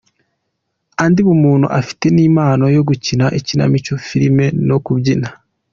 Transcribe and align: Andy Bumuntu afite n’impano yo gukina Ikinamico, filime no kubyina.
Andy 1.03 1.21
Bumuntu 1.27 1.67
afite 1.79 2.05
n’impano 2.15 2.65
yo 2.75 2.81
gukina 2.89 3.25
Ikinamico, 3.39 3.91
filime 4.07 4.45
no 4.67 4.77
kubyina. 4.85 5.27